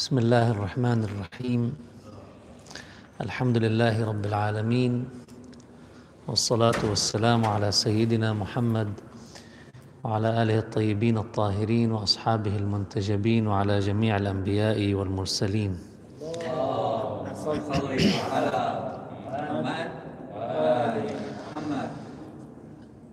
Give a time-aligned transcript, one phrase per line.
[0.00, 1.76] بسم الله الرحمن الرحيم.
[3.20, 5.04] الحمد لله رب العالمين.
[6.24, 8.88] والصلاة والسلام على سيدنا محمد
[10.04, 15.76] وعلى آله الطيبين الطاهرين وأصحابه المنتجبين وعلى جميع الأنبياء والمرسلين.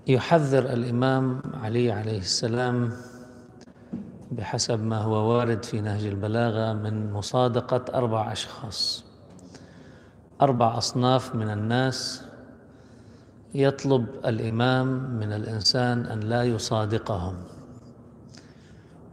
[0.08, 2.92] يحذر الإمام علي عليه السلام
[4.38, 9.06] بحسب ما هو وارد في نهج البلاغة من مصادقة أربع أشخاص.
[10.42, 12.24] أربع أصناف من الناس
[13.54, 14.88] يطلب الإمام
[15.20, 17.36] من الإنسان أن لا يصادقهم.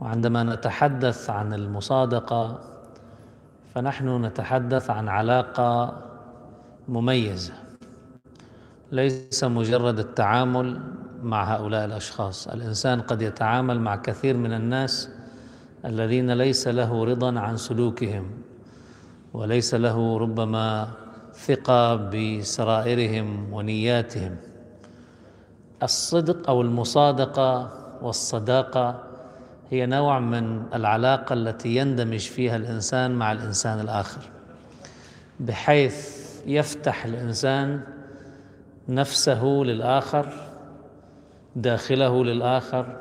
[0.01, 2.59] وعندما نتحدث عن المصادقة
[3.75, 5.97] فنحن نتحدث عن علاقة
[6.89, 7.64] مميزة.
[8.93, 10.81] ليس مجرد التعامل
[11.23, 12.49] مع هؤلاء الأشخاص.
[12.49, 15.09] الإنسان قد يتعامل مع كثير من الناس
[15.85, 18.31] الذين ليس له رضا عن سلوكهم
[19.33, 20.89] وليس له ربما
[21.35, 24.37] ثقة بسرائرهم ونياتهم.
[25.83, 29.03] الصدق أو المصادقة والصداقة
[29.71, 34.21] هي نوع من العلاقة التي يندمج فيها الإنسان مع الإنسان الآخر
[35.41, 37.81] بحيث يفتح الإنسان
[38.89, 40.33] نفسه للآخر
[41.57, 43.01] داخله للآخر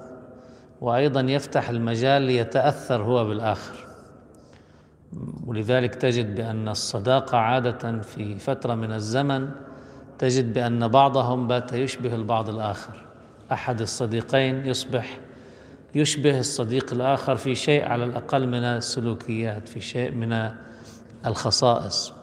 [0.82, 3.76] وأيضا يفتح المجال ليتأثر هو بالآخر.
[5.46, 9.50] ولذلك تجد بأن الصداقة عادة في فترة من الزمن
[10.20, 13.06] تجد بأن بعضهم بات يشبه البعض الآخر.
[13.52, 15.20] أحد الصديقين يصبح
[15.96, 20.52] يشبه الصديق الآخر في شيء على الأقل من السلوكيات في شيء من
[21.26, 22.14] الخصائص.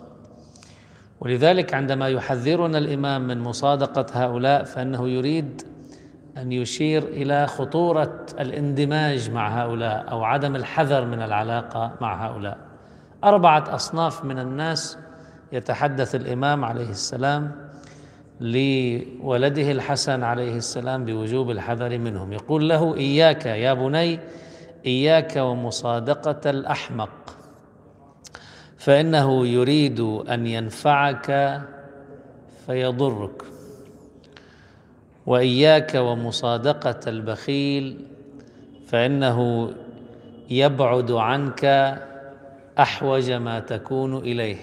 [1.21, 5.62] ولذلك عندما يحذرنا الإمام من مصادقة هؤلاء فإنه يريد
[6.37, 12.59] أن يشير إلى خطورة الاندماج مع هؤلاء أو عدم الحذر من العلاقة مع هؤلاء.
[13.25, 14.99] أربعة أصناف من الناس
[15.53, 17.53] يتحدث الإمام عليه السلام
[18.41, 22.33] لولده الحسن عليه السلام بوجوب الحذر منهم.
[22.33, 24.21] يقول له إياك يا بني
[24.87, 27.11] إياك ومصادقة الأحمق.
[28.81, 31.61] فإنه يريد أن ينفعك
[32.67, 33.43] فيضرك.
[35.27, 38.07] وإياك ومصادقة البخيل
[38.87, 39.71] فإنه
[40.51, 41.65] يبعد عنك
[42.79, 44.57] أحوج ما تكون إليه.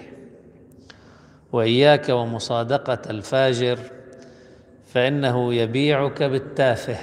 [1.52, 3.78] وإياك ومصادقة الفاجر
[4.86, 6.98] فإنه يبيعك بالتافه.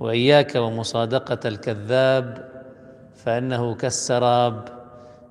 [0.00, 2.50] وإياك ومصادقة الكذاب
[3.14, 4.79] فإنه كالسراب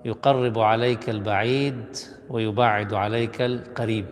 [0.06, 1.98] يقرب عليك البعيد
[2.30, 4.06] ويبعد عليك القريب.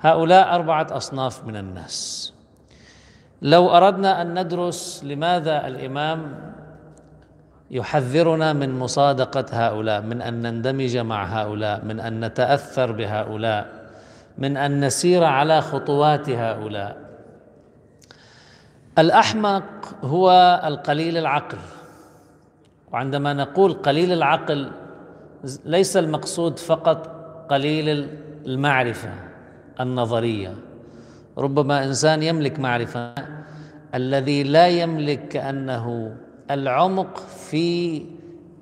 [0.00, 2.32] هؤلاء أربعة أصناف من الناس.
[3.42, 6.52] لو أردنا أن ندرس لماذا الإمام
[7.70, 13.66] يحذرنا من مصادقة هؤلاء من أن نندمج مع هؤلاء من أن نتأثر بهؤلاء
[14.38, 16.96] من أن نسير على خطوات هؤلاء.
[18.98, 19.64] الأحمق
[20.04, 21.58] هو القليل العقل.
[22.92, 24.70] وعندما نقول قليل العقل
[25.64, 27.06] ليس المقصود فقط
[27.50, 28.08] قليل
[28.46, 29.10] المعرفة
[29.80, 30.54] النظرية.
[31.38, 33.14] ربما إنسان يملك معرفة.
[33.94, 36.16] الذي لا يملك كانه
[36.50, 38.02] العمق في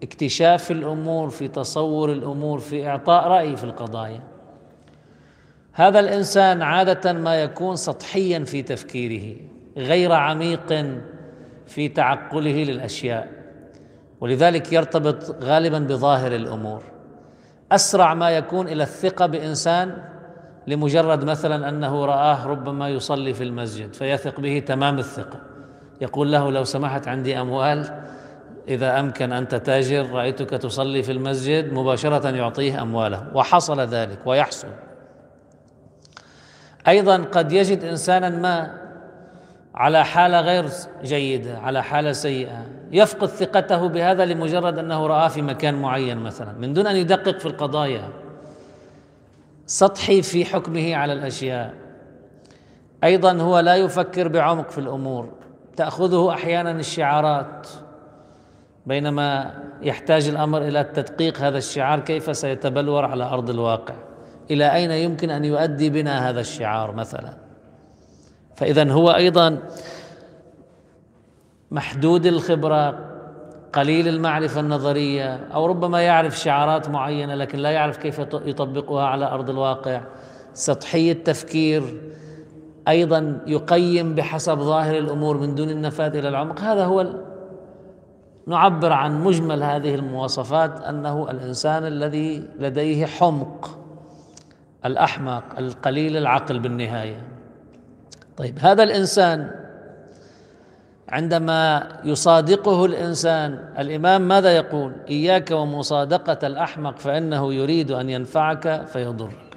[0.03, 4.21] اكتشاف الأمور في تصور الأمور في إعطاء رأي في القضايا.
[5.73, 9.37] هذا الإنسان عادة ما يكون سطحيا في تفكيره
[9.77, 10.87] غير عميق
[11.67, 13.44] في تعقله للأشياء.
[14.25, 16.83] ولذلك يرتبط غالبا بظاهر الأمور.
[17.73, 20.03] أسرع ما يكون إلى الثقة بإنسان
[20.67, 25.41] لمجرد مثلا أنه رآه ربما يصلي في المسجد فيثق به تمام الثقة.
[26.01, 28.03] يقول له لو سمحت عندي أموال
[28.69, 33.27] إذا أمكن أنت تاجر رأيتك تصلي في المسجد مباشرة يعطيه أمواله.
[33.35, 34.69] وحصل ذلك ويحصل.
[36.89, 38.85] أيضا قد يجد انسانا ما
[39.75, 40.67] على حالة غير
[41.03, 42.67] جيدة على حالة سيئة.
[42.95, 47.47] يفقد ثقته بهذا لمجرد أنه رآه في مكان معين مثلا من دون أن يدقق في
[47.47, 48.09] القضايا.
[49.67, 51.75] سطحي في حكمه على الأشياء.
[53.05, 55.29] أيضا هو لا يفكر بعمق في الأمور.
[55.77, 57.69] تأخذه أحيانا الشعارات.
[58.87, 63.95] بينما يحتاج الأمر إلى التدقيق هذا الشعار كيف سيتبلور على أرض الواقع؟
[64.51, 67.33] إلى أين يمكن أن يؤدي بنا هذا الشعار مثلا؟
[68.57, 69.59] فاذا هو أيضا
[71.75, 72.99] محدود الخبرة
[73.73, 79.51] قليل المعرفة النظرية أو ربما يعرف شعارات معينة لكن لا يعرف كيف يطبقها على أرض
[79.51, 80.01] الواقع.
[80.53, 81.83] سطحي التفكير
[82.89, 86.61] أيضا يقيم بحسب ظاهر الأمور من دون النفاذ إلى العمق.
[86.61, 87.07] هذا هو
[88.47, 93.79] نعبر عن مجمل هذه المواصفات أنه الإنسان الذي لديه حمق
[94.85, 97.23] الأحمق القليل العقل بالنهاية.
[98.37, 99.64] طيب هذا الإنسان
[101.15, 109.57] عندما يصادقه الإنسان الإمام ماذا يقول؟ إياك ومصادقة الأحمق فإنه يريد أن ينفعك فيضرك.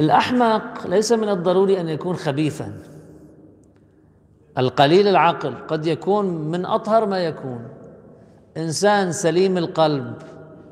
[0.00, 2.72] الأحمق ليس من الضروري أن يكون خبيثا.
[4.58, 7.68] القليل العقل قد يكون من أطهر ما يكون.
[8.56, 10.14] إنسان سليم القلب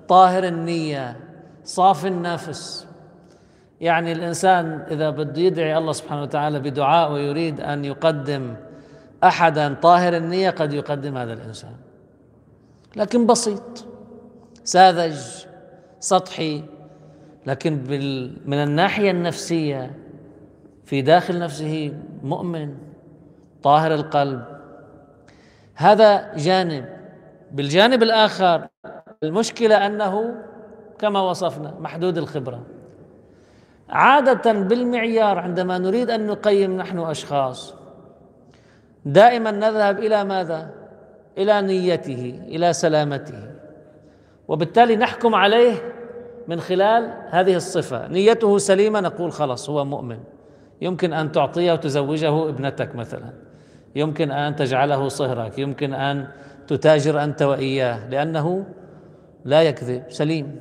[0.08, 1.16] طاهر النية
[1.64, 2.86] صاف النفس.
[3.80, 8.54] يعني الإنسان إذا بده يدعي الله سبحانه وتعالى بدعاء ويريد أن يقدم
[9.24, 11.74] أحدا طاهر النية قد يقدم هذا الإنسان.
[12.96, 13.84] لكن بسيط
[14.64, 15.18] ساذج
[16.00, 16.62] سطحي
[17.46, 17.72] لكن
[18.46, 19.98] من الناحية النفسية
[20.84, 22.74] في داخل نفسه مؤمن
[23.62, 24.44] طاهر القلب.
[25.74, 26.84] هذا جانب.
[27.52, 28.68] بالجانب الآخر
[29.22, 30.34] المشكلة أنه
[30.98, 32.62] كما وصفنا محدود الخبرة.
[33.88, 37.74] عادة بالمعيار عندما نريد أن نقيم نحن أشخاص
[39.04, 40.70] دائما نذهب إلى ماذا؟
[41.38, 43.38] إلى نيته إلى سلامته.
[44.48, 45.74] وبالتالي نحكم عليه
[46.48, 48.08] من خلال هذه الصفة.
[48.08, 50.18] نيته سليمة نقول خلاص هو مؤمن.
[50.80, 53.32] يمكن أن تعطيه وتزوجه ابنتك مثلا.
[53.96, 55.58] يمكن أن تجعله صهرك.
[55.58, 56.28] يمكن أن
[56.66, 58.64] تتاجر أنت وإياه لأنه
[59.44, 60.60] لا يكذب سليم.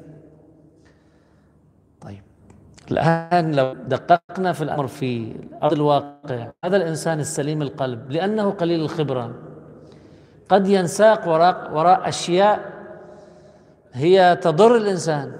[2.91, 9.31] الآن لو دققنا في الأمر في أرض الواقع هذا الإنسان السليم القلب لأنه قليل الخبرة.
[10.49, 12.73] قد ينساق وراء وراء أشياء
[13.93, 15.31] هي تضر الإنسان.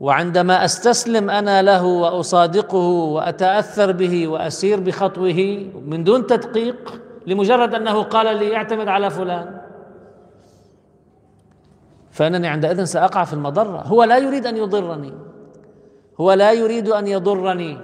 [0.00, 8.36] وعندما أستسلم أنا له وأصادقه وأتأثر به وأسير بخطوه من دون تدقيق لمجرد أنه قال
[8.36, 9.60] لي اعتمد على فلان.
[12.10, 13.78] فأنني عندئذ سأقع في المضرة.
[13.78, 15.12] هو لا يريد أن يضرني.
[16.20, 17.78] هو لا يريد أن يضرني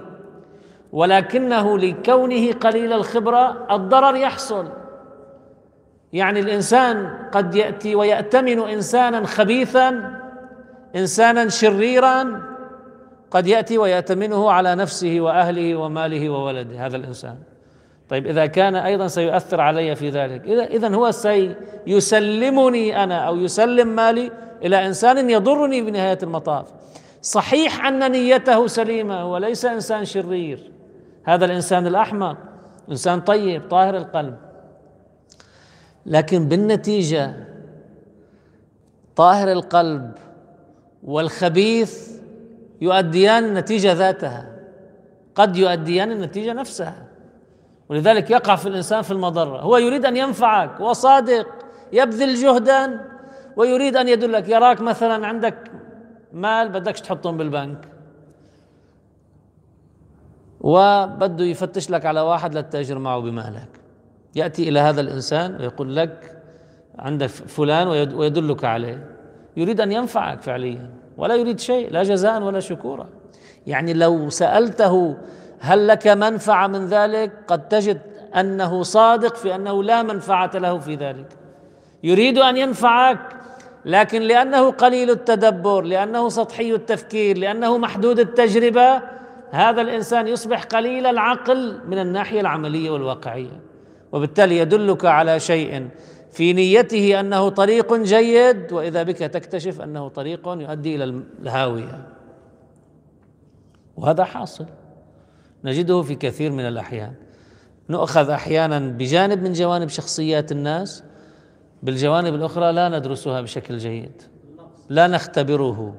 [0.91, 4.67] ولكنه لكونه قليل الخبرة الضرر يحصل.
[6.13, 10.19] يعني الإنسان قد يأتي ويأتمن إنسانا خبيثا
[10.95, 12.41] إنسانا شريرا
[13.31, 17.35] قد يأتي ويأتمنه على نفسه وأهله وماله وولده هذا الإنسان.
[18.09, 20.41] طيب إذا كان أيضا سيؤثر علي في ذلك.
[20.47, 24.31] اذا هو سيسلمني أنا أو يسلم مالي
[24.63, 26.65] إلى إنسان يضرني بنهاية المطاف.
[27.21, 30.71] صحيح أن نيته سليمة وليس إنسان شرير.
[31.23, 32.37] هذا الإنسان الاحمق
[32.89, 34.37] إنسان طيب طاهر القلب.
[36.05, 37.33] لكن بالنتيجة
[39.15, 40.11] طاهر القلب
[41.03, 42.09] والخبيث
[42.81, 44.55] يؤديان النتيجة ذاتها.
[45.35, 47.05] قد يؤديان النتيجة نفسها.
[47.89, 49.57] ولذلك يقع في الإنسان في المضرة.
[49.57, 51.47] هو يريد أن ينفعك وصادق
[51.93, 53.05] يبذل جهدا
[53.55, 54.49] ويريد أن يدلك.
[54.49, 55.68] يراك مثلا عندك
[56.33, 57.87] مال بدكش تحطهم بالبنك.
[60.61, 63.69] وبده يفتش لك على واحد لتتاجر معه بمالك.
[64.35, 66.41] يأتي إلى هذا الإنسان ويقول لك
[66.99, 69.09] عندك فلان ويدلك عليه.
[69.57, 73.09] يريد أن ينفعك فعليا ولا يريد شيء لا جزاء ولا شكورا.
[73.67, 75.17] يعني لو سألته
[75.59, 78.01] هل لك منفعة من ذلك قد تجد
[78.35, 81.37] أنه صادق في أنه لا منفعة له في ذلك.
[82.03, 83.38] يريد أن ينفعك
[83.85, 89.01] لكن لأنه قليل التدبر لأنه سطحي التفكير لأنه محدود التجربة
[89.51, 93.61] هذا الإنسان يصبح قليل العقل من الناحية العملية والواقعية.
[94.11, 95.87] وبالتالي يدلك على شيء
[96.31, 102.07] في نيته أنه طريق جيد وإذا بك تكتشف أنه طريق يؤدي إلى الهاوية.
[103.97, 104.65] وهذا حاصل.
[105.63, 107.13] نجده في كثير من الأحيان.
[107.89, 111.03] نؤخذ أحيانا بجانب من جوانب شخصيات الناس
[111.83, 114.21] بالجوانب الأخرى لا ندرسها بشكل جيد.
[114.89, 115.95] لا نختبره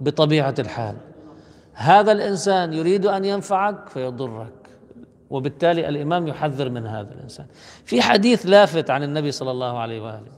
[0.00, 0.96] بطبيعة الحال.
[1.72, 4.52] هذا الإنسان يريد أن ينفعك فيضرك
[5.30, 7.46] وبالتالي الإمام يحذر من هذا الإنسان.
[7.84, 10.32] في حديث لافت عن النبي صلى الله عليه وآله.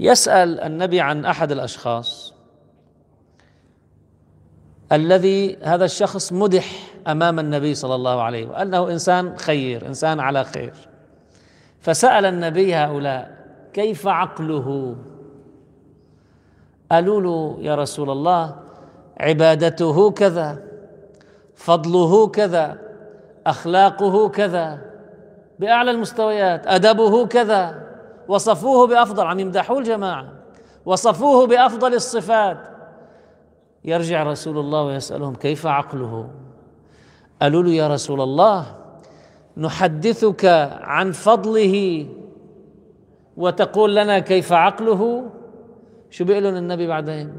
[0.00, 2.34] يسأل النبي عن أحد الأشخاص
[4.92, 6.72] الذي هذا الشخص مدح
[7.06, 10.74] أمام النبي صلى الله عليه وآله أنه إنسان خير إنسان على خير.
[11.84, 14.96] فسأل النبي هؤلاء كيف عقله؟
[16.92, 18.56] قالوا له يا رسول الله
[19.20, 20.62] عبادته كذا
[21.54, 22.78] فضله كذا
[23.46, 24.78] أخلاقه كذا
[25.58, 27.88] بأعلى المستويات أدبه كذا
[28.28, 30.28] وصفوه بافضل عم يمدحوه الجماعة
[30.86, 32.58] وصفوه بأفضل الصفات.
[33.84, 36.28] يرجع رسول الله ويسألهم كيف عقله؟
[37.42, 38.83] قالوا له يا رسول الله
[39.56, 40.44] نحدثك
[40.80, 42.06] عن فضله
[43.36, 45.30] وتقول لنا كيف عقله؟
[46.10, 47.32] شو بيقول النبي بعدين؟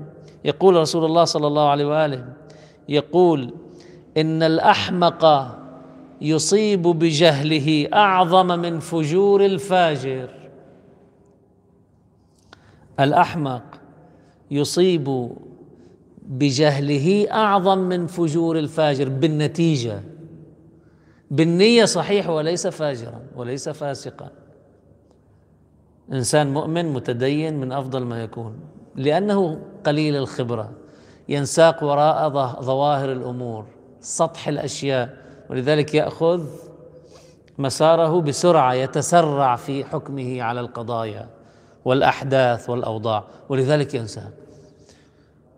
[0.45, 2.25] يقول رسول الله صلى الله عليه وآله
[2.89, 3.53] يقول
[4.17, 5.55] إن الأحمق
[6.21, 10.29] يصيب بجهله أعظم من فجور الفاجر.
[12.99, 13.63] الأحمق
[14.51, 15.29] يصيب
[16.21, 20.14] بجهله أعظم من فجور الفاجر بالنتيجة.
[21.31, 24.29] بالنية صحيح وليس فاجرا وليس فاسقا.
[26.11, 28.59] إنسان مؤمن متدين من أفضل ما يكون
[28.95, 30.71] لأنه قليل الخبرة
[31.29, 32.29] ينساق وراء
[32.61, 33.65] ظواهر الأمور
[34.01, 35.17] سطح الأشياء
[35.49, 36.45] ولذلك يأخذ
[37.57, 41.29] مساره بسرعة يتسرع في حكمه على القضايا
[41.85, 44.31] والأحداث والأوضاع ولذلك ينساق.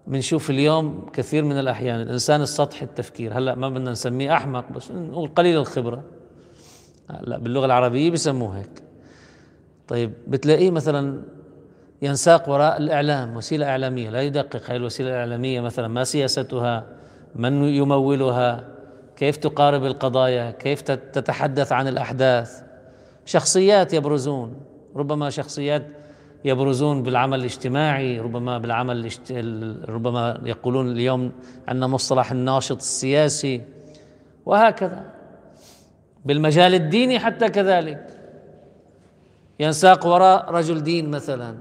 [0.08, 3.38] بنشوف اليوم كثير من الأحيان الإنسان السطحي التفكير.
[3.38, 6.04] هلأ ما بدنا نسميه أحمق بس نقول قليل الخبرة.
[7.22, 8.84] لا باللغة العربية بسموه هيك.
[9.88, 11.22] طيب بتلاقيه مثلا
[12.02, 14.10] ينساق وراء الإعلام وسيلة إعلامية.
[14.10, 16.86] لا يدقق هذه الوسيلة الإعلامية مثلا ما سياستها
[17.36, 18.68] من يمولها
[19.16, 22.64] كيف تقارب القضايا كيف تتحدث عن الأحداث.
[23.26, 24.62] شخصيات يبرزون.
[24.96, 25.88] ربما شخصيات
[26.48, 29.12] يبرزون بالعمل الاجتماعي ربما بالعمل.
[29.90, 31.32] ربما يقولون اليوم
[31.68, 33.62] عندنا مصطلح الناشط السياسي
[34.46, 35.06] وهكذا.
[36.26, 38.08] بالمجال الديني حتى كذلك.
[39.60, 41.56] ينساق وراء رجل دين مثلا.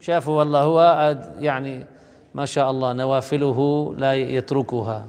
[0.00, 1.86] شافوا والله هو يعني
[2.34, 5.06] ما شاء الله نوافله لا يتركها.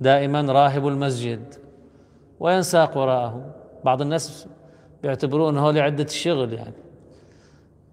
[0.00, 1.54] دائما راهب المسجد.
[2.40, 3.54] وينساق وراءه.
[3.84, 4.46] بعض الناس
[5.02, 6.85] بيعتبروه إنه لعدة الشغل يعني.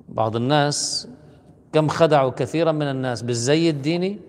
[0.10, 1.08] بعض الناس
[1.74, 4.20] كم خدعوا كثيرا من الناس بالزي الديني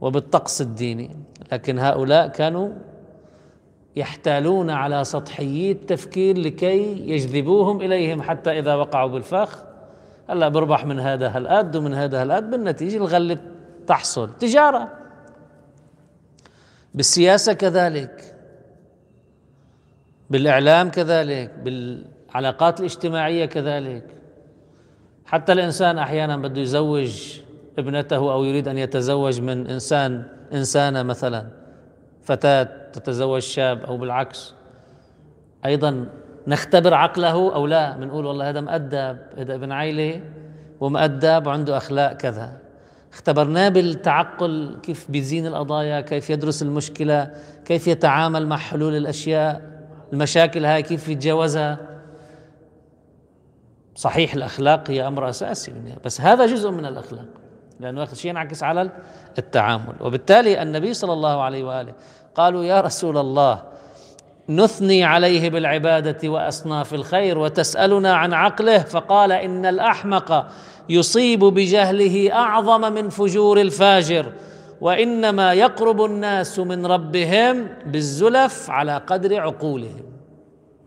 [0.00, 1.10] وبالطقس الديني
[1.52, 2.72] لكن هؤلاء كانوا
[3.96, 9.62] يحتالون على سطحيي التفكير لكي يجذبوهم إليهم حتى إذا وقعوا بالفخ.
[10.28, 13.38] هلا بربح من هذا هالقد ومن هذا هالقد بالنتيجة الغله
[13.86, 14.92] تحصل تجارة.
[16.94, 18.34] بالسياسة كذلك
[20.30, 24.04] بالإعلام كذلك بالعلاقات الاجتماعية كذلك.
[25.26, 27.40] حتى الإنسان أحيانا بده يزوج
[27.78, 31.46] ابنته أو يريد أن يتزوج من إنسان إنسانة مثلا
[32.22, 34.54] فتاة تتزوج شاب أو بالعكس.
[35.66, 36.06] أيضا
[36.46, 40.20] نختبر عقله أو لا بنقول والله هذا مؤدب هذا ابن عيلة
[40.80, 42.52] ومؤدب وعنده أخلاق كذا.
[43.12, 47.30] اختبرناه بالتعقل كيف بيزين القضايا كيف يدرس المشكلة
[47.64, 49.62] كيف يتعامل مع حلول الأشياء
[50.12, 51.93] المشاكل هاي كيف يتجاوزها.
[53.94, 55.72] صحيح الأخلاق هي أمر أساسي
[56.04, 57.26] بس هذا جزء من الأخلاق
[57.80, 58.90] لأنه هذا الشيء ينعكس على
[59.38, 59.94] التعامل.
[60.00, 61.92] وبالتالي النبي صلى الله عليه وآله
[62.34, 63.62] قالوا يا رسول الله
[64.48, 68.78] نثني عليه بالعبادة وأصناف الخير وتسألنا عن عقله.
[68.78, 70.46] فقال إن الأحمق
[70.88, 74.32] يصيب بجهله أعظم من فجور الفاجر
[74.80, 80.04] وإنما يقرب الناس من ربهم بالزلف على قدر عقولهم.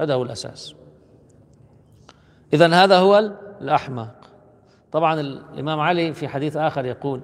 [0.01, 0.76] هذا هو الأساس.
[2.53, 4.15] اذا هذا هو الأحمق.
[4.91, 7.21] طبعا الإمام علي في حديث آخر يقول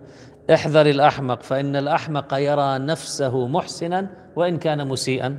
[0.54, 5.38] احذر الأحمق فإن الأحمق يرى نفسه محسنا وإن كان مسيئا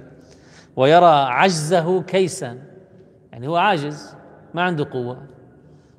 [0.77, 2.59] ويرى عجزه كيسا.
[3.33, 4.15] يعني هو عاجز
[4.55, 5.23] ما عنده قوة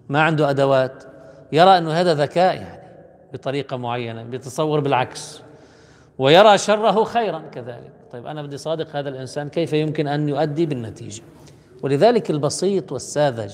[0.10, 1.04] ما عنده أدوات
[1.52, 2.86] يرى إنه هذا ذكاء يعني
[3.34, 5.42] بطريقة معينة بيتصور بالعكس
[6.18, 7.92] ويرى شره خيرا كذلك.
[8.12, 11.24] طيب أنا بدي صادق هذا الإنسان كيف يمكن أن يؤدي بالنتيجة؟
[11.84, 13.54] ولذلك البسيط والساذج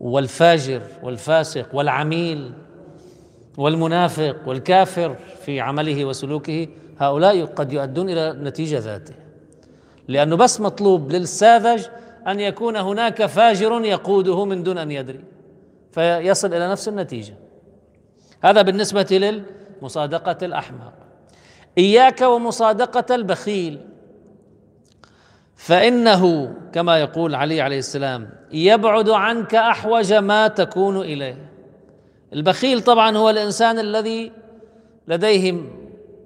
[0.00, 2.52] والفاجر والفاسق والعميل
[3.56, 9.14] والمنافق والكافر في عمله وسلوكه هؤلاء قد يؤدون إلى نتيجة ذاته
[10.08, 11.86] لأنه بس مطلوب للساذج
[12.26, 15.20] أن يكون هناك فاجر يقوده من دون أن يدري
[15.92, 17.34] فيصل إلى نفس النتيجة.
[18.44, 19.06] هذا بالنسبة
[19.82, 20.92] للمصادقة الأحمق.
[21.78, 23.80] إياك ومصادقة البخيل.
[25.56, 31.48] فإنه كما يقول علي عليه السلام يبعد عنك أحوج ما تكون إليه.
[32.32, 34.32] البخيل طبعا هو الإنسان الذي
[35.08, 35.54] لديه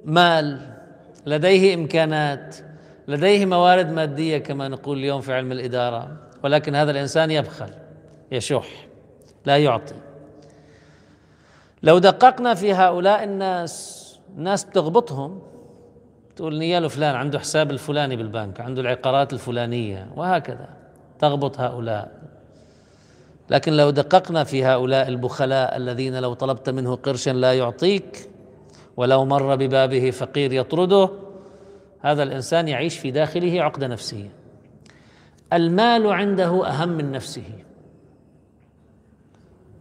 [0.05, 0.73] مال
[1.27, 2.57] لديه إمكانات
[3.09, 7.71] لديه موارد مادية كما نقول اليوم في علم الإدارة ولكن هذا الإنسان يبخل
[8.33, 8.69] يشح
[9.47, 9.95] لا يعطي.
[11.83, 13.99] لو دققنا في هؤلاء الناس
[14.37, 15.43] الناس بتغبطهم
[16.37, 20.82] تقول نياله فلان عنده حساب الفلاني بالبنك عنده العقارات الفلانية وهكذا.
[21.23, 22.23] تغبط هؤلاء.
[23.51, 28.31] لكن لو دققنا في هؤلاء البخلاء الذين لو طلبت منه قرشا لا يعطيك
[28.97, 31.11] ولو مر ببابه فقير يطرده
[32.01, 34.31] هذا الإنسان يعيش في داخله عقده نفسيه
[35.53, 37.51] المال عنده أهم من نفسه.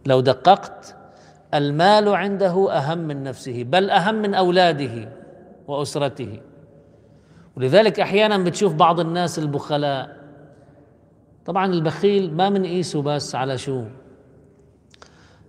[0.06, 0.96] لو دققت
[1.54, 5.08] المال عنده أهم من نفسه بل أهم من أولاده
[5.68, 6.40] وأسرته.
[7.56, 10.21] ولذلك أحيانا بتشوف بعض الناس البخلاء
[11.46, 13.84] طبعا البخيل ما منقيسه بس على شو.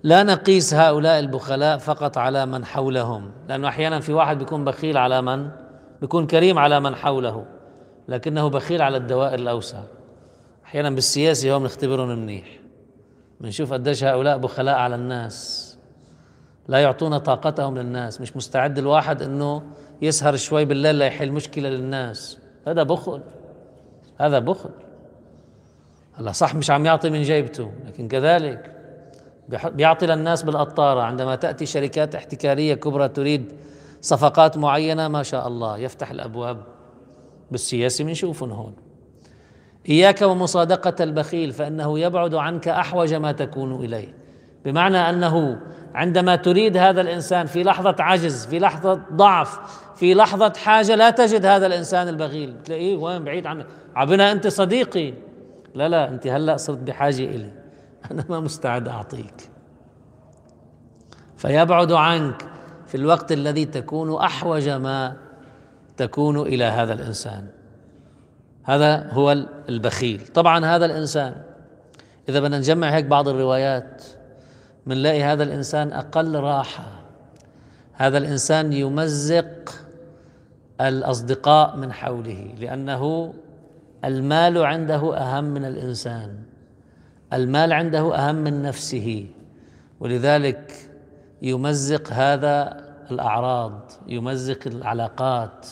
[0.03, 5.21] لا نقيس هؤلاء البخلاء فقط على من حولهم لأنه أحيانا في واحد بيكون بخيل على
[5.21, 5.49] من؟
[6.01, 7.45] بيكون كريم على من حوله
[8.07, 9.79] لكنه بخيل على الدوائر الأوسع.
[10.65, 12.59] أحيانا بالسياسة هم نختبرهم منيح.
[13.41, 15.77] بنشوف قديش هؤلاء بخلاء على الناس.
[16.67, 18.21] لا يعطون طاقتهم للناس.
[18.21, 19.63] مش مستعد الواحد إنه
[20.01, 22.37] يسهر شوي بالليل ليحل مشكلة للناس.
[22.67, 23.21] هذا بخل.
[24.19, 24.69] هذا بخل.
[26.19, 28.71] هلا صح مش عم يعطي من جيبته لكن كذلك
[29.49, 31.01] بيعطي للناس بالقطارة.
[31.01, 33.51] عندما تأتي شركات احتكارية كبرى تريد
[34.01, 36.57] صفقات معينة ما شاء الله يفتح الأبواب
[37.51, 38.73] بالسياسة بنشوفهم هون.
[39.89, 44.13] إياك ومصادقة البخيل فإنه يبعد عنك أحوج ما تكون إليه.
[44.65, 45.59] بمعنى أنه
[45.95, 49.59] عندما تريد هذا الإنسان في لحظة عجز في لحظة ضعف
[49.95, 52.63] في لحظة حاجة لا تجد هذا الإنسان البخيل.
[52.65, 53.65] تلاقيه وين؟ بعيد عنك.
[53.95, 55.13] عبنا أنت صديقي.
[55.75, 57.51] لا لا أنت هلأ صرت بحاجة إلي.
[58.11, 59.49] أنا ما مستعد أعطيك.
[61.37, 62.45] فيبعد عنك
[62.87, 65.15] في الوقت الذي تكون أحوج ما
[65.97, 67.47] تكون إلى هذا الإنسان.
[68.63, 69.31] هذا هو
[69.69, 70.27] البخيل.
[70.27, 71.35] طبعا هذا الإنسان
[72.29, 74.03] إذا بدنا نجمع هيك بعض الروايات
[74.87, 77.03] بنلاقي هذا الإنسان أقل راحة.
[77.93, 79.69] هذا الإنسان يمزق
[80.81, 83.33] الأصدقاء من حوله لأنه
[84.05, 86.37] المال عنده أهم من الإنسان.
[87.33, 89.25] المال عنده أهم من نفسه.
[89.99, 90.73] ولذلك
[91.41, 95.67] يمزق هذا الأعراض يمزق العلاقات.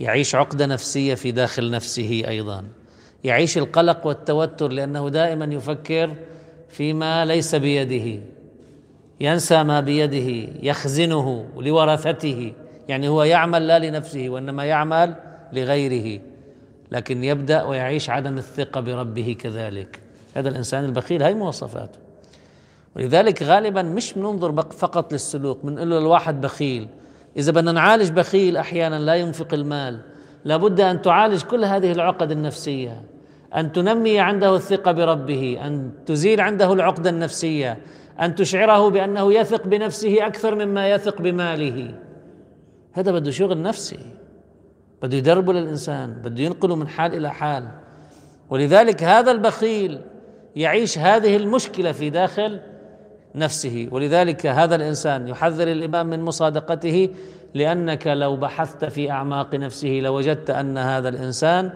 [0.00, 2.64] يعيش عقدة نفسية في داخل نفسه أيضا.
[3.24, 6.14] يعيش القلق والتوتر لأنه دائما يفكر
[6.68, 8.22] فيما ليس بيده.
[9.20, 12.52] ينسى ما بيده يخزنه لورثته
[12.88, 15.14] يعني هو يعمل لا لنفسه وإنما يعمل
[15.52, 16.20] لغيره.
[16.92, 20.00] لكن يبدأ ويعيش عدم الثقة بربه كذلك.
[20.34, 21.98] هذا الإنسان البخيل هاي مواصفاته.
[22.96, 26.88] ولذلك غالبا مش بننظر فقط للسلوك بنقول له الواحد بخيل.
[27.36, 30.00] إذا بدنا نعالج بخيل أحيانا لا ينفق المال.
[30.44, 33.02] لابد أن تعالج كل هذه العقد النفسية.
[33.56, 37.78] أن تنمي عنده الثقة بربه أن تزيل عنده العقده النفسية
[38.20, 41.94] أن تشعره بأنه يثق بنفسه أكثر مما يثق بماله.
[42.92, 43.98] هذا بده شغل نفسي.
[45.04, 47.68] بده يدربه للإنسان بده ينقله من حال إلى حال.
[48.50, 50.00] ولذلك هذا البخيل
[50.56, 52.60] يعيش هذه المشكلة في داخل
[53.34, 53.88] نفسه.
[53.90, 57.08] ولذلك هذا الإنسان يحذر الإمام من مصادقته
[57.54, 61.72] لأنك لو بحثت في أعماق نفسه لوجدت أن هذا الإنسان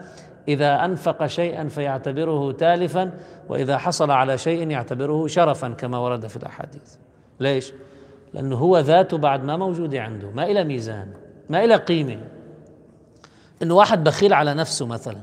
[0.47, 3.11] إذا أنفق شيئا فيعتبره تالفا
[3.49, 6.95] وإذا حصل على شيء يعتبره شرفا كما ورد في الأحاديث.
[7.39, 7.73] ليش؟
[8.33, 11.07] لأنه هو ذاته بعد ما موجوده عنده ما إلى ميزان
[11.49, 12.17] ما إلى قيمة.
[13.61, 15.21] انه واحد بخيل على نفسه مثلا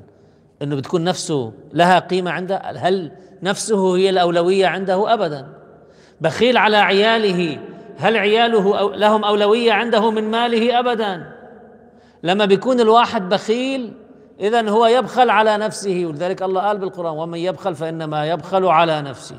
[0.62, 5.46] إنه بتكون نفسه لها قيمة عنده هل نفسه هي الأولوية عنده؟ ابدا.
[6.20, 7.58] بخيل على عياله
[7.98, 11.32] هل عياله أو لهم أولوية عنده من ماله؟ ابدا.
[12.22, 13.92] لما بيكون الواحد بخيل
[14.40, 19.36] إذا هو يبخل على نفسه ولذلك الله قال بالقرآن ومن يبخل فإنما يبخل على نفسه.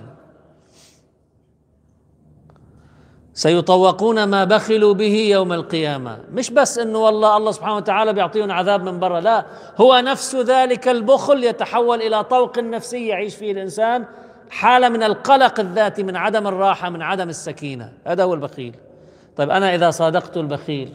[3.37, 6.17] سيطوقون ما بخلوا به يوم القيامة.
[6.33, 9.45] مش بس إنه والله الله سبحانه وتعالى بيعطيهم عذاب من برا لا
[9.77, 14.05] هو نفس ذلك البخل يتحول إلى طوق نفسي يعيش فيه الإنسان
[14.49, 17.93] حالة من القلق الذاتي من عدم الراحة من عدم السكينة.
[18.05, 18.75] هذا هو البخيل.
[19.35, 20.93] طيب أنا إذا صادقت البخيل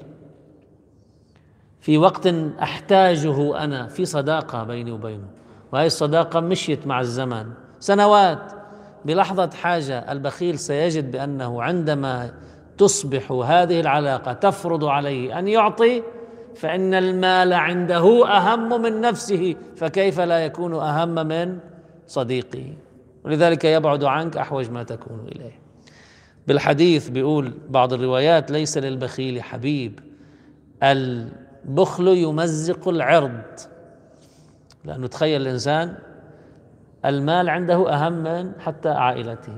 [1.81, 2.27] في وقت
[2.63, 5.27] أحتاجه أنا في صداقة بيني وبينه.
[5.73, 7.47] وهي الصداقة مشيت مع الزمن.
[7.81, 8.62] سنوات
[9.05, 12.31] بلحظة حاجة البخيل سيجد بأنه عندما
[12.79, 16.03] تصبح هذه العلاقة تفرض عليه أن يعطي
[16.55, 21.59] فإن المال عنده أهم من نفسه فكيف لا يكون أهم من
[22.07, 22.73] صديقه؟
[23.25, 25.59] ولذلك يبعد عنك أحوج ما تكون إليه.
[26.47, 30.01] بالحديث بيقول بعض الروايات ليس للبخيل حبيب
[31.65, 33.43] بخل يمزق العرض.
[34.85, 35.95] لأنه تخيل الإنسان
[37.05, 39.53] المال عنده أهم من حتى عائلته.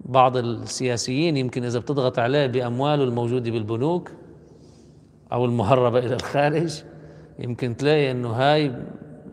[0.00, 4.10] بعض السياسيين يمكن إذا بتضغط عليه بأمواله الموجودة بالبنوك
[5.32, 6.82] أو المهربة إلى الخارج
[7.38, 8.72] يمكن تلاقي أنه هاي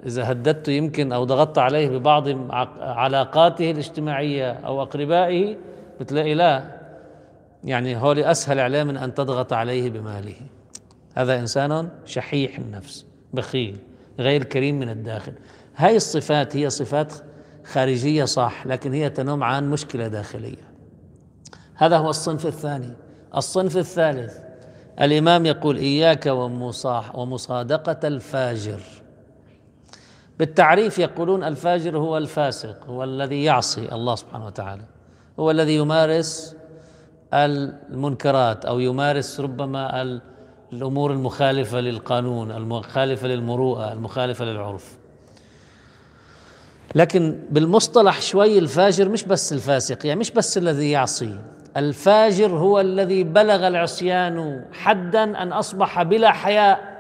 [0.05, 2.51] إذا هددته يمكن أو ضغطت عليه ببعض
[2.81, 5.57] علاقاته الاجتماعية أو أقربائه
[5.99, 6.75] بتلاقي لا.
[7.63, 10.35] يعني هولي أسهل عليه من أن تضغط عليه بماله.
[11.15, 13.77] هذا إنسان شحيح النفس بخيل
[14.19, 15.33] غير كريم من الداخل.
[15.77, 17.13] هاي الصفات هي صفات
[17.65, 20.75] خارجية صح لكن هي تنم عن مشكلة داخلية.
[21.75, 22.93] هذا هو الصنف الثاني.
[23.37, 24.37] الصنف الثالث
[25.01, 26.25] الإمام يقول إياك
[27.13, 28.79] ومصادقة الفاجر.
[30.39, 34.83] بالتعريف يقولون الفاجر هو الفاسق هو الذي يعصي الله سبحانه وتعالى.
[35.39, 36.55] هو الذي يمارس
[37.33, 40.01] المنكرات أو يمارس ربما
[40.73, 44.97] الأمور المخالفة للقانون المخالفة للمروءة المخالفة للعرف.
[46.95, 51.39] لكن بالمصطلح شوي الفاجر مش بس الفاسق يعني مش بس الذي يعصي.
[51.77, 56.95] الفاجر هو الذي بلغ العصيان حدا أن أصبح بلا حياء.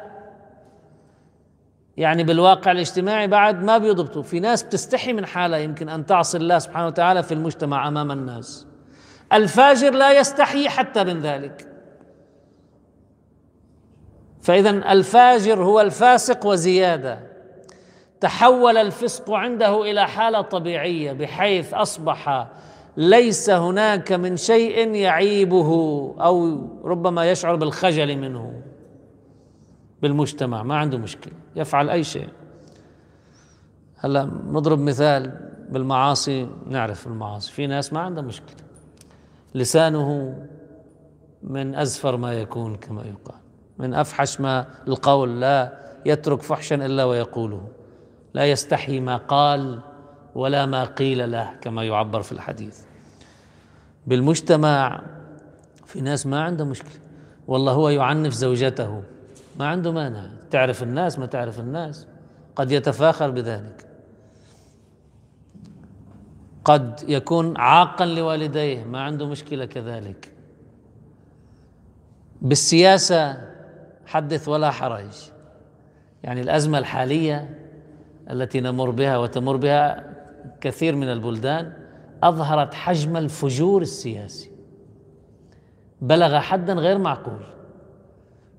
[1.97, 4.21] يعني بالواقع الاجتماعي بعد ما بيضبطوا.
[4.21, 8.67] في ناس بتستحي من حالها يمكن أن تعصي الله سبحانه وتعالى في المجتمع أمام الناس.
[9.33, 11.67] الفاجر لا يستحي حتى من ذلك.
[14.41, 17.34] فاذا الفاجر هو الفاسق وزيادة.
[18.21, 22.47] تحول الفسق عنده إلى حالة طبيعية بحيث أصبح
[22.97, 25.69] ليس هناك من شيء يعيبه
[26.19, 28.61] أو ربما يشعر بالخجل منه
[30.01, 30.63] بالمجتمع.
[30.63, 32.29] ما عنده مشكلة يفعل أي شيء.
[33.97, 37.51] هلا نضرب مثال بالمعاصي نعرف المعاصي.
[37.51, 38.55] في ناس ما عندها مشكلة.
[39.55, 40.35] لسانه
[41.43, 43.39] من أزفر ما يكون كما يقال
[43.77, 47.67] من أفحش ما القول لا يترك فحشا إلا ويقوله.
[48.35, 49.79] لا يستحي ما قال
[50.35, 52.79] ولا ما قيل له كما يعبر في الحديث.
[54.07, 55.01] بالمجتمع
[55.85, 56.99] في ناس ما عنده مشكلة.
[57.47, 59.03] والله هو يعنف زوجته
[59.59, 60.29] ما عنده مانع.
[60.51, 62.07] تعرف الناس ما تعرف الناس.
[62.55, 63.87] قد يتفاخر بذلك.
[66.65, 70.31] قد يكون عاقا لوالديه ما عنده مشكلة كذلك.
[72.41, 73.41] بالسياسة
[74.05, 75.29] حدث ولا حرج.
[76.23, 77.64] يعني الأزمة الحالية
[78.31, 80.03] التي نمر بها وتمر بها
[80.61, 81.73] كثير من البلدان
[82.23, 84.51] أظهرت حجم الفجور السياسي.
[86.01, 87.43] بلغ حدا غير معقول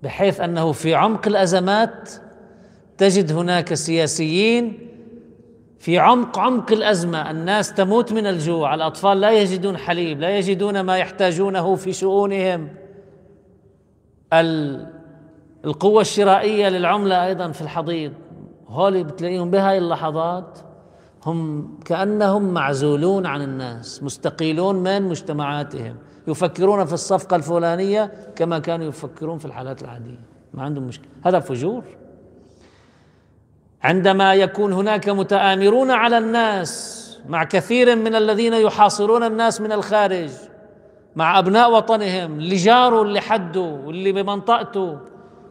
[0.02, 2.10] بحيث أنه في عمق الأزمات
[2.98, 4.78] تجد هناك سياسيين
[5.78, 7.30] في عمق عمق الأزمة.
[7.30, 12.68] الناس تموت من الجوع الأطفال لا يجدون حليب لا يجدون ما يحتاجونه في شؤونهم.
[15.64, 18.12] القوة الشرائية للعملة أيضا في الحضيض.
[18.68, 20.58] هولي بتلاقيهم بهاي اللحظات
[21.26, 25.96] هم كأنهم معزولون عن الناس مستقيلون من مجتمعاتهم
[26.28, 30.20] يفكرون في الصفقة الفلانية كما كانوا يفكرون في الحالات العادية.
[30.54, 31.08] ما عندهم مشكلة.
[31.24, 31.84] هذا فجور.
[33.82, 40.30] عندما يكون هناك متآمرون على الناس مع كثير من الذين يحاصرون الناس من الخارج
[41.16, 44.98] مع أبناء وطنهم اللي جاره اللي حده واللي بمنطقته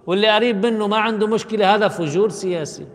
[0.08, 2.86] واللي قريب منه ما عنده مشكلة هذا فجور سياسي.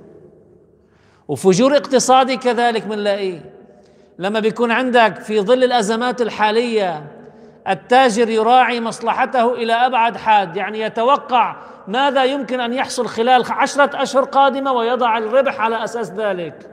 [1.31, 3.41] وفجور اقتصادي كذلك بنلاقيه
[4.19, 7.11] لما بيكون عندك في ظل الأزمات الحالية
[7.69, 11.57] التاجر يراعي مصلحته إلى أبعد حاد يعني يتوقع
[11.89, 16.71] ماذا يمكن أن يحصل خلال عشرة أشهر قادمة ويضع الربح على أساس ذلك.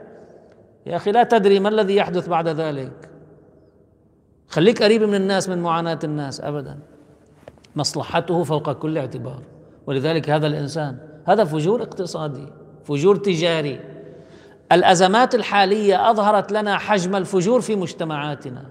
[0.86, 3.10] يا أخي لا تدري ما الذي يحدث بعد ذلك.
[4.48, 6.78] خليك قريب من الناس من معاناة الناس ابدا.
[7.76, 9.42] مصلحته فوق كل اعتبار.
[9.86, 12.46] ولذلك هذا الإنسان هذا فجور اقتصادي
[12.84, 13.97] فجور تجاري.
[14.72, 18.64] الأزمات الحالية أظهرت لنا حجم الفجور في مجتمعاتنا.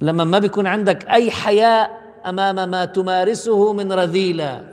[0.00, 4.64] لما ما بيكون عندك أي حياء أمام ما تمارسه من رذيلة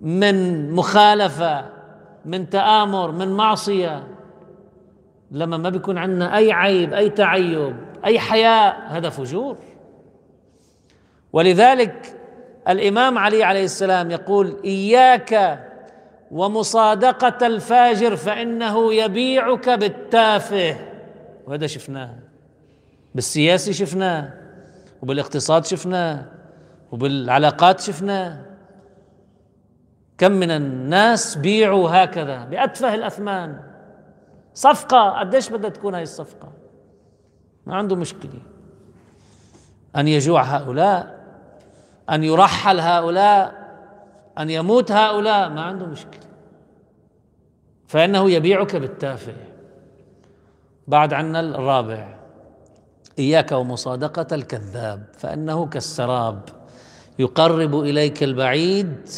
[0.00, 1.64] من مخالفة
[2.24, 4.06] من تآمر من معصية
[5.30, 9.56] لما ما بيكون عندنا أي عيب أي تعيب أي حياء هذا فجور.
[11.32, 12.16] ولذلك
[12.68, 15.60] الإمام علي عليه السلام يقول إياك
[16.30, 20.76] ومصادقة الفاجر فإنه يبيعك بالتافه.
[21.46, 22.14] وهذا شفناه.
[23.14, 24.32] بالسياسي شفناه.
[25.02, 26.24] وبالاقتصاد شفناه.
[26.92, 28.44] وبالعلاقات شفناه.
[30.18, 33.60] كم من الناس بيعوا هكذا بأتفه الأثمان.
[34.54, 36.52] صفقة قديش بدها تكون هاي الصفقة؟
[37.66, 38.42] ما عنده مشكلة.
[39.96, 41.20] أن يجوع هؤلاء
[42.10, 43.59] أن يرحل هؤلاء
[44.38, 46.30] أن يموت هؤلاء ما عنده مشكلة.
[47.86, 49.34] فإنه يبيعك بالتافه.
[50.88, 52.18] بعد عنا الرابع.
[53.18, 56.40] إياك ومصادقة الكذاب فإنه كالسراب.
[57.18, 59.10] يقرب إليك البعيد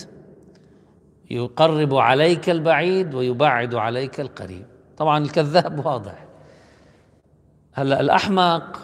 [1.31, 4.67] يقرب عليك البعيد ويبعد عليك القريب.
[4.97, 6.25] طبعا الكذاب واضح.
[7.73, 8.79] هلأ الأحمق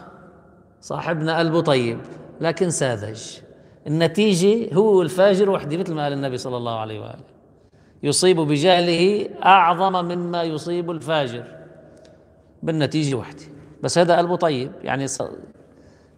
[0.81, 2.01] صاحبنا قلبه طيب
[2.41, 3.48] لكن ساذج.
[3.89, 7.25] النتيجة هو الفاجر وحده مثل ما قال النبي صلى الله عليه وآله.
[8.03, 11.45] يصيب بجهله أعظم مما يصيب الفاجر.
[12.63, 13.43] بالنتيجة وحده.
[13.83, 15.07] بس هذا قلبه طيب يعني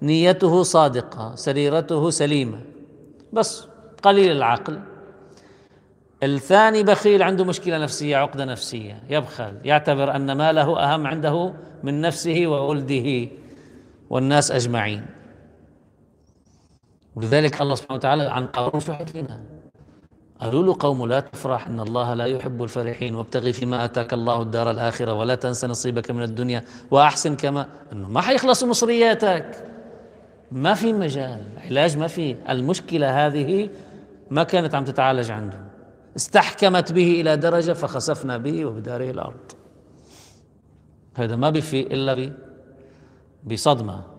[0.03, 2.61] نيته صادقة سريرته سليمة.
[3.33, 3.67] بس
[4.03, 4.81] قليل العقل.
[6.23, 9.03] الثاني بخيل عنده مشكلة نفسية عقدة نفسية.
[9.11, 11.53] يبخل يعتبر أن ماله أهم عنده
[11.83, 13.29] من نفسه وولده
[14.11, 15.20] والناس أجمعين.
[17.17, 19.41] ولذلك الله سبحانه وتعالى عن قارون شو لنا.
[20.41, 24.71] قالوا له قوم لا تفرح إن الله لا يحب الفرحين وابتغي فيما آتاك الله الدار
[24.71, 29.67] الآخرة ولا تنس نصيبك من الدنيا وأحسن كما إنه ما حيخلصوا مصرياتك.
[30.53, 32.37] ما في مجال علاج ما في.
[32.49, 33.71] المشكلة هذه
[34.31, 35.61] ما كانت عم تتعالج عنده
[36.17, 39.53] استحكمت به إلى درجة فخسفنا به وبداره الأرض.
[41.15, 42.33] هذا ما بفي إلا
[43.45, 44.10] بصدمة.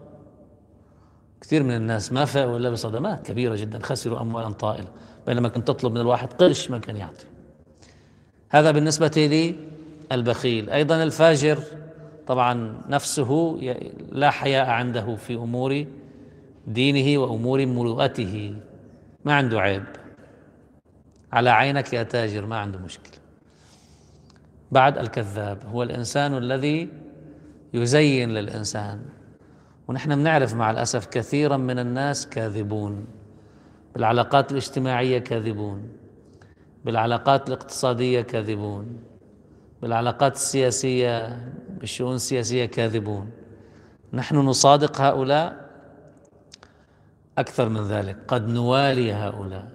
[1.41, 4.87] كثير من الناس ما فاقوا إلا بصدمات كبيرة جدا خسروا اموالا طائله
[5.27, 7.25] بينما كنت تطلب من الواحد قرش ما كان يعطي.
[8.49, 9.55] هذا بالنسبة لي
[10.11, 10.69] البخيل.
[10.69, 11.59] أيضا الفاجر
[12.27, 13.59] طبعا نفسه
[14.11, 15.85] لا حياء عنده في أمور
[16.67, 18.55] دينه وأمور مروءته.
[19.25, 19.83] ما عنده عيب.
[21.31, 23.21] على عينك يا تاجر ما عنده مشكلة.
[24.71, 26.89] بعد الكذاب هو الإنسان الذي
[27.73, 29.01] يزين للإنسان.
[29.91, 33.05] ونحن بنعرف مع الأسف كثيرا من الناس كاذبون
[33.93, 35.89] بالعلاقات الاجتماعية كاذبون
[36.85, 38.99] بالعلاقات الاقتصادية كاذبون
[39.81, 41.41] بالعلاقات السياسية
[41.79, 43.29] بالشؤون السياسية كاذبون.
[44.13, 45.69] نحن نصادق هؤلاء
[47.37, 49.67] أكثر من ذلك قد نوالي هؤلاء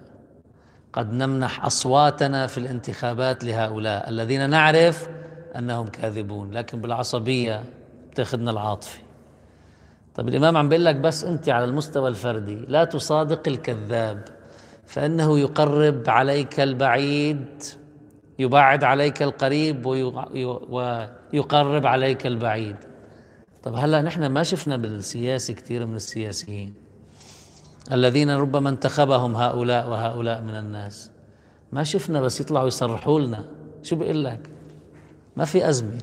[0.93, 5.09] قد نمنح أصواتنا في الانتخابات لهؤلاء الذين نعرف
[5.55, 7.63] أنهم كاذبون لكن بالعصبية
[8.11, 9.06] بتاخذنا العاطفة.
[10.17, 14.25] طيب الإمام عم بيقول لك بس أنت على المستوى الفردي لا تصادق الكذاب
[14.85, 17.63] فإنه يقرب عليك البعيد
[18.39, 19.85] يبعد عليك القريب
[21.33, 22.75] ويقرب عليك البعيد.
[23.63, 26.73] طب هلأ نحن ما شفنا بالسياسة كثير من السياسيين؟
[27.91, 31.11] الذين ربما انتخبهم هؤلاء وهؤلاء من الناس.
[31.71, 33.45] ما شفنا بس يطلعوا يصرحوا لنا.
[33.83, 34.49] شو بيقول لك؟
[35.35, 35.97] ما في أزمة.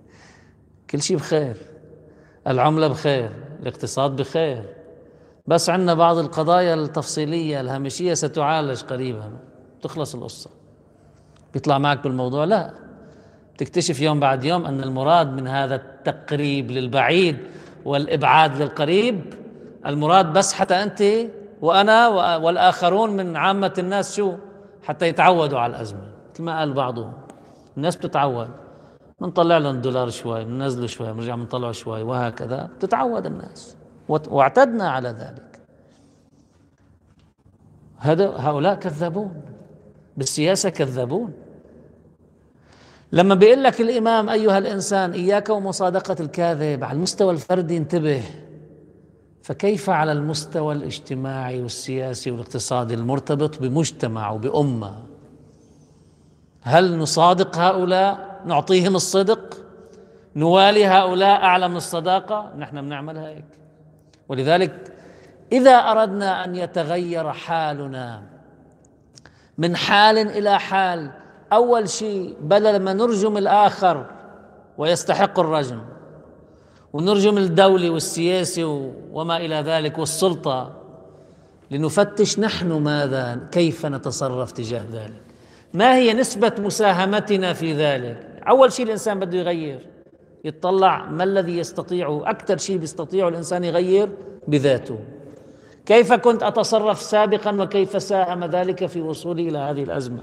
[0.90, 1.56] كل شيء بخير.
[2.46, 3.30] العملة بخير
[3.62, 4.64] الاقتصاد بخير.
[5.46, 9.30] بس عندنا بعض القضايا التفصيلية الهامشية ستعالج قريبا.
[9.82, 10.50] تخلص القصة.
[11.54, 12.70] بيطلع معك بالموضوع؟ لا.
[13.58, 17.36] تكتشف يوم بعد يوم أن المراد من هذا التقريب للبعيد
[17.84, 19.34] والإبعاد للقريب
[19.86, 21.02] المراد بس حتى أنت
[21.60, 24.32] وأنا والآخرون من عامة الناس شو؟
[24.84, 26.00] حتى يتعودوا على الأزمة.
[26.34, 27.12] مثل ما قال بعضهم.
[27.76, 28.48] الناس بتتعود.
[29.20, 32.70] بنطلع لهم دولار شوي بننزله شوي بنرجع بنطلعه شوي وهكذا.
[32.80, 33.76] تتعود الناس.
[34.08, 35.60] واعتدنا على ذلك.
[37.98, 39.42] هذا هؤلاء كذابون
[40.16, 41.32] بالسياسة كذابون
[43.12, 48.22] لما بيقول لك الإمام أيها الإنسان إياك ومصادقة الكاذب على المستوى الفردي انتبه.
[49.42, 54.94] فكيف على المستوى الاجتماعي والسياسي والاقتصادي المرتبط بمجتمع وبأمة؟
[56.62, 59.56] هل نصادق هؤلاء؟ نعطيهم الصدق
[60.36, 62.52] نوالي هؤلاء أعلى من الصداقة.
[62.58, 63.44] نحن بنعمل هيك.
[64.28, 64.92] ولذلك
[65.52, 68.22] إذا أردنا أن يتغير حالنا
[69.58, 71.10] من حال إلى حال
[71.52, 74.06] أول شيء بدل ما نرجم الآخر
[74.78, 75.80] ويستحق الرجم
[76.92, 78.64] ونرجم الدولي والسياسي
[79.12, 80.72] وما إلى ذلك والسلطة
[81.70, 85.22] لنفتش نحن ماذا كيف نتصرف تجاه ذلك.
[85.74, 89.80] ما هي نسبة مساهمتنا في ذلك؟ أول شيء الإنسان بده يغير
[90.44, 94.08] يطلع ما الذي يستطيع أكثر شيء بيستطيعه الإنسان يغير
[94.48, 94.98] بذاته.
[95.86, 100.22] كيف كنت أتصرف سابقا وكيف ساهم ذلك في وصولي إلى هذه الأزمة؟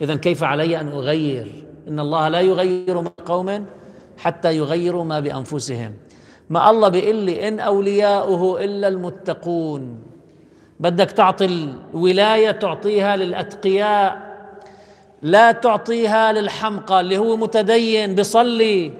[0.00, 3.66] إذا كيف علي أن أغير؟ إن الله لا يغير ما قوم
[4.18, 5.92] حتى يغيروا ما بأنفسهم.
[6.50, 10.02] ما الله بيقول لي إن أولياؤه إلا المتقون.
[10.80, 11.44] بدك تعطي
[11.94, 14.29] الولاية تعطيها للأتقياء
[15.22, 18.92] لا تعطيها للحمقى اللي هو متدين بصلي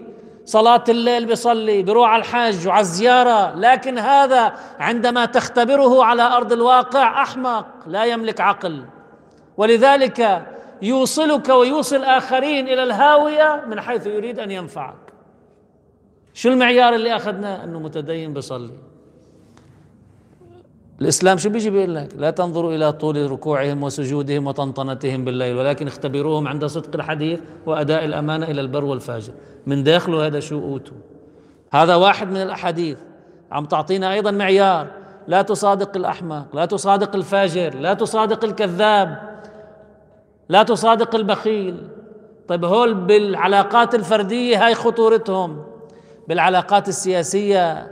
[0.45, 3.55] صلاة الليل بصلي بروح على الحج وعلى الزيارة.
[3.55, 8.85] لكن هذا عندما تختبره على أرض الواقع أحمق لا يملك عقل.
[9.57, 10.47] ولذلك
[10.83, 15.13] يوصلك ويوصل آخرين إلى الهاوية من حيث يريد أن ينفعك.
[16.35, 18.90] شو المعيار اللي أخذناه أنه متدين بصلي
[21.01, 26.49] الإسلام شو بيجي بيقول لك؟ لا تنظروا إلى طول ركوعهم وسجودهم وطنطنتهم بالليل ولكن اختبروهم
[26.49, 29.33] عند صدق الحديث وأداء الأمانة إلى البر والفاجر.
[29.67, 30.97] من داخله هذا شو أوتوا؟
[31.73, 32.99] هذا واحد من الأحاديث.
[33.53, 34.87] عم تعطينا أيضا معيار.
[35.29, 39.41] لا تصادق الأحمق لا تصادق الفاجر لا تصادق الكذاب
[40.49, 41.77] لا تصادق البخيل.
[42.49, 45.63] طيب هول بالعلاقات الفردية هاي خطورتهم.
[46.29, 47.87] بالعلاقات السياسية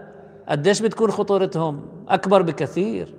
[0.48, 3.14] قديش بتكون خطورتهم؟ أكبر بكثير.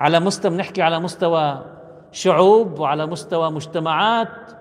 [0.00, 1.64] على مستوى بنحكي على مستوى
[2.12, 4.52] شعوب وعلى مستوى مجتمعات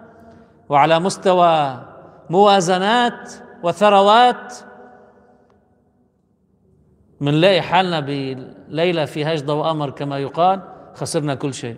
[0.70, 1.86] وعلى مستوى
[2.30, 4.54] موازنات وثروات.
[7.20, 10.62] منلاقي حالنا بليلة فيهاش ضوء قمر كما يقال
[10.94, 11.78] خسرنا كل شيء.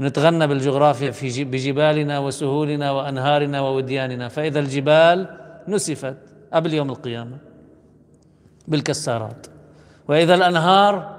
[0.00, 4.28] نتغنى بالجغرافيا في بجبالنا وسهولنا وأنهارنا وودياننا.
[4.28, 6.16] فإذا الجبال نسفت
[6.52, 7.53] قبل يوم القيامة.
[8.68, 9.46] بالكسارات
[10.08, 11.14] وإذا الأنهار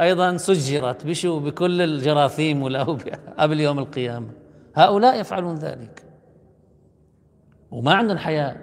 [0.00, 4.28] أيضا سجرت بشو؟ بكل الجراثيم والأوبئة قبل يوم القيامة.
[4.74, 6.02] هؤلاء يفعلون ذلك.
[7.70, 8.56] وما عندهم حياء.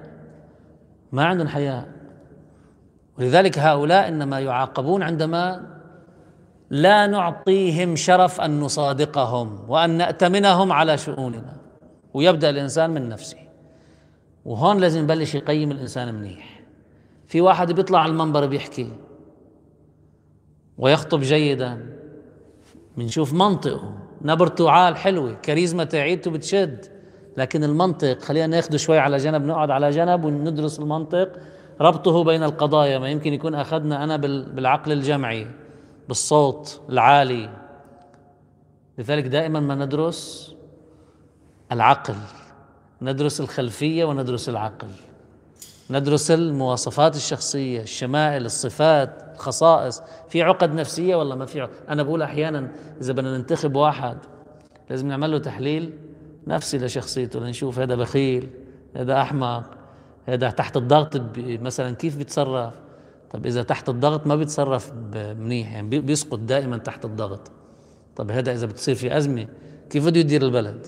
[1.11, 1.87] ما عندهم حياء.
[3.19, 5.75] ولذلك هؤلاء إنما يعاقبون عندما
[6.69, 11.53] لا نعطيهم شرف أن نصادقهم وأن ناتمنهم على شؤوننا.
[12.13, 13.37] ويبدأ الإنسان من نفسه.
[14.45, 16.54] وهون لازم يبلش يقيم الإنسان منيح.
[17.27, 18.91] في واحد بيطلع على المنبر بيحكي
[20.77, 21.95] ويخطب جيدا.
[22.97, 23.93] بنشوف منطقه.
[24.21, 26.85] نبرته عال حلوة كاريزما تاعيته بتشد.
[27.37, 31.31] لكن المنطق خلينا ناخده شوي على جنب نقعد على جنب وندرس المنطق.
[31.81, 35.47] ربطه بين القضايا ما يمكن يكون أخذنا أنا بالعقل الجمعي
[36.07, 37.49] بالصوت العالي.
[38.97, 40.55] لذلك دائما ما ندرس
[41.71, 42.15] العقل
[43.01, 44.87] ندرس الخلفية وندرس العقل.
[45.89, 50.01] ندرس المواصفات الشخصية الشمائل الصفات الخصائص.
[50.29, 52.71] في عقد نفسية ولا ما في عقد؟ أنا بقول أحيانا
[53.01, 54.17] إذا بدنا ننتخب واحد
[54.89, 55.93] لازم نعمل له تحليل
[56.47, 58.49] نفسي لشخصيته لنشوف هذا بخيل
[58.95, 59.63] هذا أحمق
[60.25, 62.73] هذا تحت الضغط مثلا كيف بيتصرف؟
[63.31, 67.51] طب إذا تحت الضغط ما بيتصرف منيح يعني بيسقط دائما تحت الضغط.
[68.15, 69.47] طب هذا إذا بتصير في أزمة
[69.89, 70.87] كيف بده يدير البلد؟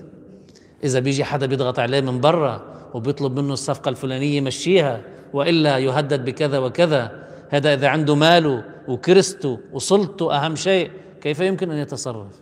[0.83, 5.01] إذا بيجي حدا بيضغط عليه من برا وبيطلب منه الصفقة الفلانية يمشيها
[5.33, 7.27] وإلا يهدد بكذا وكذا.
[7.49, 12.41] هذا إذا عنده ماله وكرسته وسلطته أهم شيء كيف يمكن أن يتصرف؟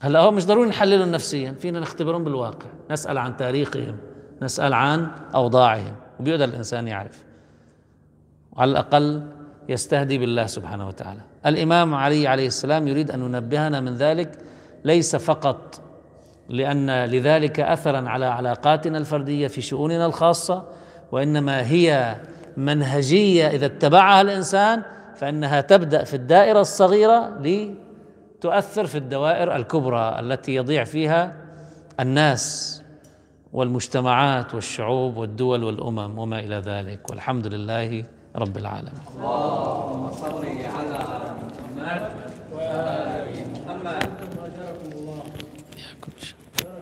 [0.00, 2.66] هلا هو مش ضروري نحللهم نفسيا فينا نختبرهم بالواقع.
[2.90, 3.96] نسأل عن تاريخهم
[4.42, 7.22] نسأل عن أوضاعهم وبيقدر الإنسان يعرف.
[8.56, 9.22] على الأقل
[9.68, 11.20] يستهدي بالله سبحانه وتعالى.
[11.46, 14.38] الإمام علي عليه السلام يريد أن ينبهنا من ذلك
[14.84, 15.80] ليس فقط
[16.48, 20.64] لأن لذلك أثرا على علاقاتنا الفردية في شؤوننا الخاصة
[21.12, 22.16] وإنما هي
[22.56, 24.82] منهجية إذا اتبعها الإنسان
[25.16, 31.32] فإنها تبدأ في الدائرة الصغيرة لتؤثر في الدوائر الكبرى التي يضيع فيها
[32.00, 32.74] الناس
[33.52, 37.10] والمجتمعات والشعوب والدول والأمم وما إلى ذلك.
[37.10, 38.04] والحمد لله
[38.36, 38.92] رب العالمين.
[39.16, 41.04] اللهم صل على
[41.76, 42.10] محمد
[42.52, 44.08] وآل محمد.
[44.92, 46.37] الله